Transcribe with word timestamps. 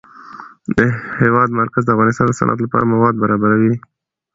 د 0.75 0.79
هېواد 1.21 1.49
مرکز 1.61 1.83
د 1.85 1.89
افغانستان 1.95 2.25
د 2.27 2.31
صنعت 2.39 2.59
لپاره 2.65 2.89
مواد 2.93 3.15
برابروي. 3.23 3.73